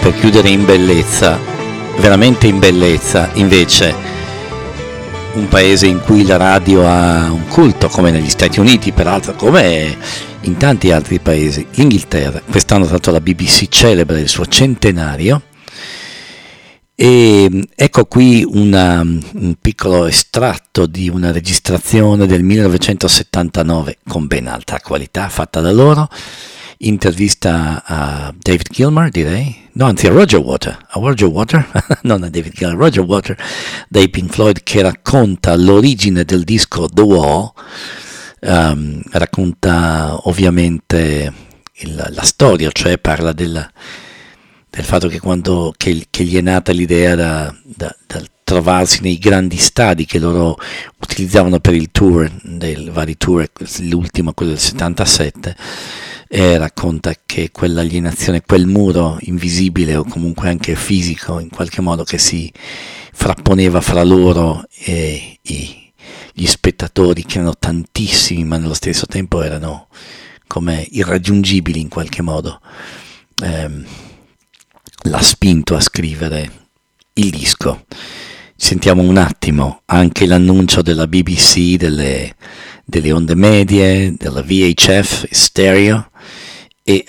[0.00, 1.36] per chiudere in bellezza,
[1.98, 3.92] veramente in bellezza, invece,
[5.32, 9.96] un paese in cui la radio ha un culto, come negli Stati Uniti, peraltro, come
[10.42, 15.42] in tanti altri paesi, l'Inghilterra, quest'anno l'altro la BBC celebra il suo centenario.
[16.94, 24.78] E ecco qui una, un piccolo estratto di una registrazione del 1979 con ben alta
[24.78, 26.08] qualità fatta da loro
[26.82, 31.66] intervista a David Gilmer, direi, no, anzi a Roger Water, a Roger Water,
[32.02, 33.36] non a David Gilmer, Roger Water
[33.88, 37.52] dei Pink Floyd che racconta l'origine del disco The Wall,
[38.40, 41.32] um, racconta ovviamente
[41.74, 43.70] il, la storia, cioè parla del,
[44.70, 49.18] del fatto che quando che, che gli è nata l'idea da, da, da trovarsi nei
[49.18, 50.58] grandi stadi che loro
[51.00, 53.48] utilizzavano per il tour, dei vari tour,
[53.80, 55.56] l'ultimo, quello del 77,
[56.34, 62.16] e racconta che quell'alienazione, quel muro invisibile o comunque anche fisico in qualche modo che
[62.16, 62.50] si
[63.12, 65.92] frapponeva fra loro e i,
[66.32, 69.88] gli spettatori che erano tantissimi ma nello stesso tempo erano
[70.46, 72.62] come irraggiungibili in qualche modo,
[73.42, 73.84] ehm,
[75.02, 76.50] l'ha spinto a scrivere
[77.12, 77.84] il disco.
[78.56, 82.34] Sentiamo un attimo anche l'annuncio della BBC, delle,
[82.86, 86.06] delle onde medie, della VHF stereo
[86.82, 87.04] e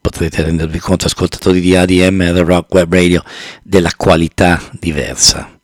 [0.00, 3.22] potrete rendervi conto, ascoltatori di ADM The Rock Web Radio,
[3.62, 5.58] della qualità diversa.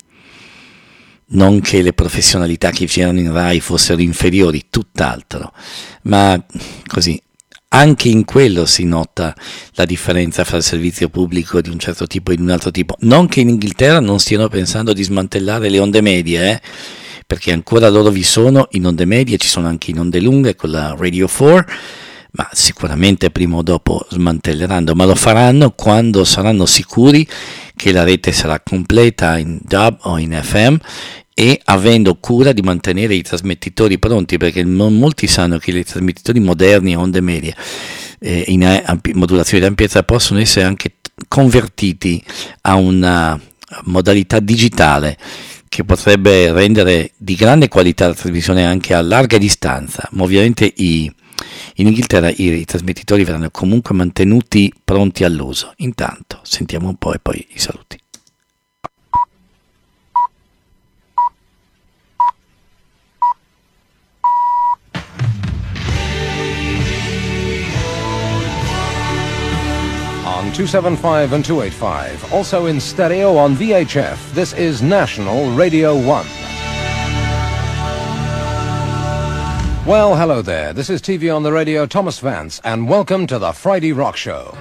[1.28, 5.52] Non che le professionalità che c'erano in Rai fossero inferiori, tutt'altro,
[6.02, 6.40] ma
[6.86, 7.20] così
[7.68, 9.34] anche in quello si nota
[9.72, 12.96] la differenza fra il servizio pubblico di un certo tipo e di un altro tipo.
[13.00, 16.60] Non che in Inghilterra non stiano pensando di smantellare le onde medie, eh?
[17.26, 20.70] perché ancora loro vi sono in onde medie, ci sono anche in onde lunghe con
[20.70, 21.64] la Radio 4,
[22.36, 27.26] ma sicuramente prima o dopo smantelleranno, ma lo faranno quando saranno sicuri
[27.74, 30.76] che la rete sarà completa in DAB o in FM
[31.34, 36.40] e avendo cura di mantenere i trasmettitori pronti, perché non molti sanno che i trasmettitori
[36.40, 37.54] moderni a onde medie
[38.20, 40.96] eh, in ampi- modulazione di ampiezza possono essere anche
[41.28, 42.22] convertiti
[42.62, 43.38] a una
[43.84, 45.16] modalità digitale
[45.68, 51.12] che potrebbe rendere di grande qualità la trasmissione anche a larga distanza, ma ovviamente i,
[51.76, 55.72] in Inghilterra i, trasmettitori verranno comunque mantenuti pronti all'uso.
[55.76, 58.00] Intanto sentiamo un po' e poi i saluti.
[70.46, 72.30] on 275 and 285.
[72.30, 74.32] Also in stereo on VHF.
[74.32, 76.45] This is National Radio 1.
[79.86, 80.72] Well, hello there.
[80.72, 84.58] This is TV on the Radio, Thomas Vance, and welcome to the Friday Rock Show.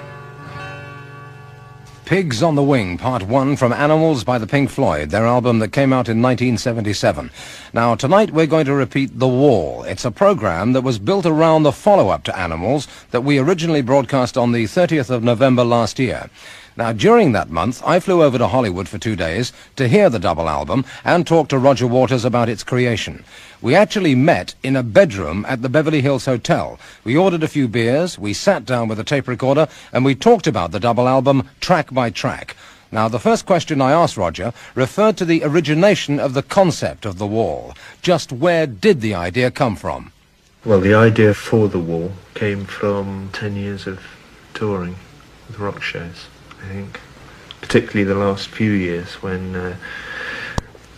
[2.04, 5.72] Pigs on the Wing, Part 1 from Animals by the Pink Floyd, their album that
[5.72, 7.32] came out in 1977.
[7.72, 9.82] Now, tonight we're going to repeat The Wall.
[9.82, 14.38] It's a program that was built around the follow-up to Animals that we originally broadcast
[14.38, 16.30] on the 30th of November last year.
[16.78, 20.18] Now, during that month, I flew over to Hollywood for two days to hear the
[20.18, 23.24] double album and talk to Roger Waters about its creation.
[23.62, 26.78] We actually met in a bedroom at the Beverly Hills Hotel.
[27.02, 30.46] We ordered a few beers, we sat down with a tape recorder, and we talked
[30.46, 32.54] about the double album track by track.
[32.92, 37.16] Now, the first question I asked Roger referred to the origination of the concept of
[37.16, 37.74] the wall.
[38.02, 40.12] Just where did the idea come from?
[40.62, 44.00] Well, the idea for the wall came from 10 years of
[44.52, 44.96] touring
[45.48, 46.26] with rock shows,
[46.66, 47.00] I think.
[47.60, 49.76] Particularly the last few years when uh,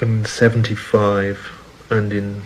[0.01, 2.43] in 75 and in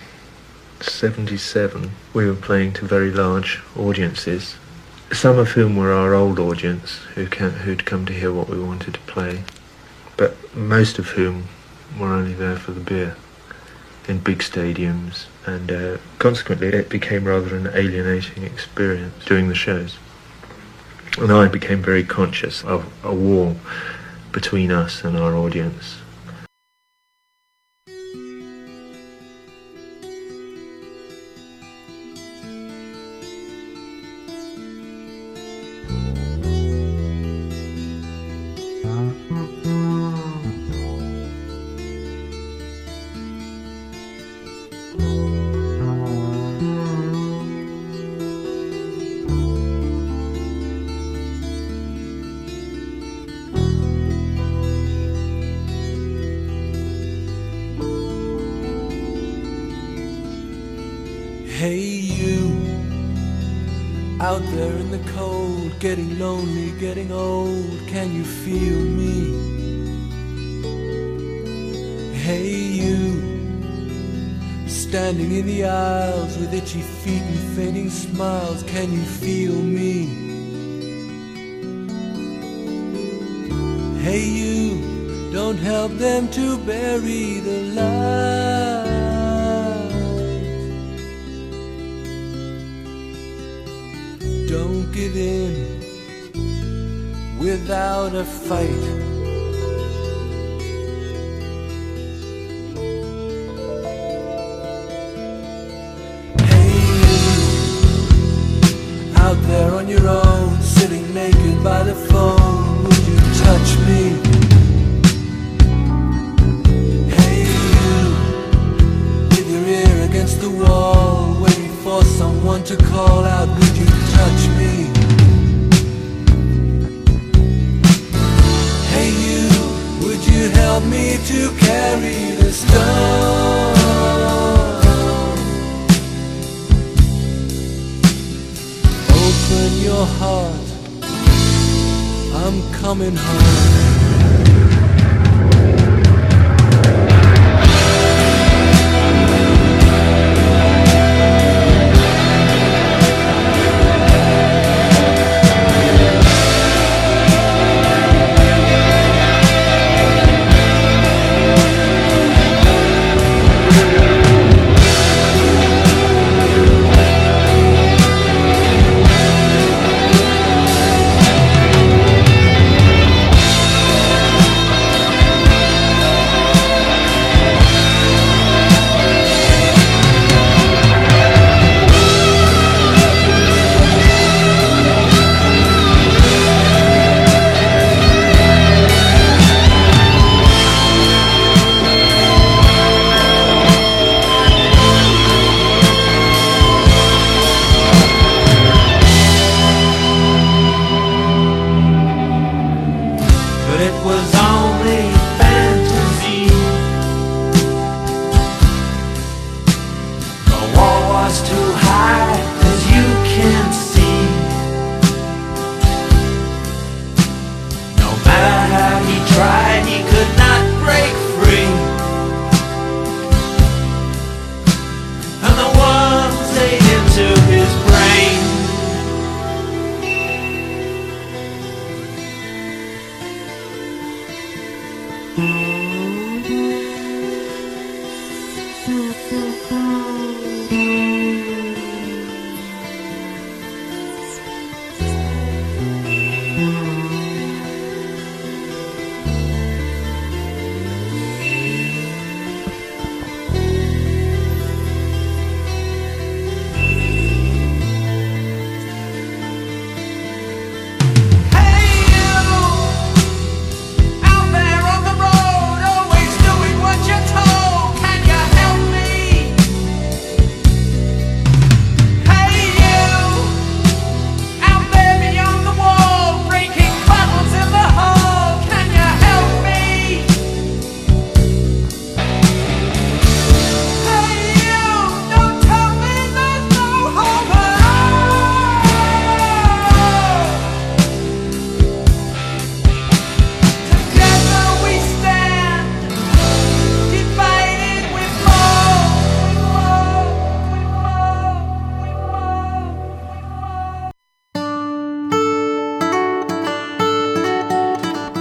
[0.80, 4.56] 77 we were playing to very large audiences,
[5.12, 8.94] some of whom were our old audience who who'd come to hear what we wanted
[8.94, 9.44] to play,
[10.16, 11.48] but most of whom
[11.98, 13.16] were only there for the beer
[14.08, 19.96] in big stadiums and uh, consequently it became rather an alienating experience doing the shows
[21.18, 23.56] and I became very conscious of a wall
[24.32, 25.98] between us and our audience.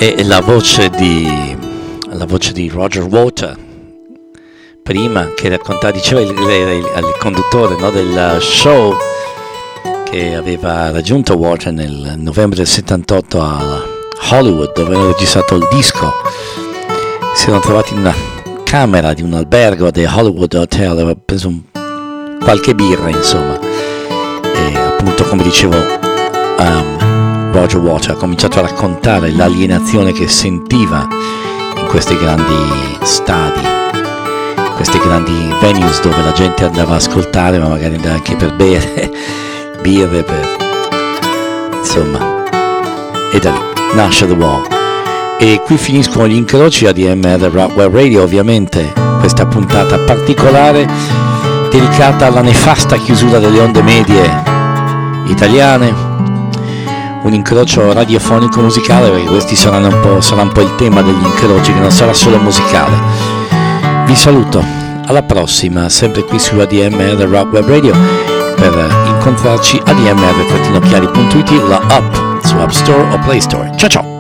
[0.04, 1.56] e la voce di,
[2.10, 3.56] la voce di Roger Water
[4.82, 8.98] prima che raccontava, diceva il conduttore no, del show
[10.10, 13.84] che aveva raggiunto Water nel novembre del 78 a
[14.32, 16.12] Hollywood dove hanno registrato il disco.
[17.36, 18.16] Si erano trovati in una
[18.64, 21.62] camera di un albergo del Hollywood Hotel aveva preso un,
[22.40, 23.60] qualche birra insomma.
[23.62, 25.78] E appunto come dicevo
[26.58, 27.21] um,
[27.52, 31.08] Roger Water ha cominciato a raccontare l'alienazione che sentiva
[31.78, 33.62] in questi grandi stadi,
[34.76, 39.12] questi grandi venues dove la gente andava a ascoltare ma magari andava anche per bere
[39.82, 40.58] birre per
[41.78, 42.44] insomma.
[43.34, 44.66] E da lì nasce The Wall.
[45.38, 50.88] E qui finiscono gli incroci ADMR Rockwell Radio ovviamente questa puntata particolare
[51.70, 54.44] dedicata alla nefasta chiusura delle onde medie
[55.26, 55.94] italiane
[57.24, 61.24] un incrocio radiofonico musicale perché questi saranno un po', sarà un po' il tema degli
[61.24, 62.98] incroci che non sarà solo musicale.
[64.06, 64.64] Vi saluto.
[65.06, 67.94] Alla prossima sempre qui su ADMR Rock Web Radio
[68.56, 68.74] per
[69.08, 73.72] incontrarci admr-chiari.it la app su App Store o Play Store.
[73.76, 74.11] Ciao ciao